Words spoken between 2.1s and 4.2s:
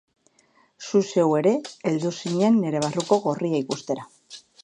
zinen nire barruko Gorria ikustera.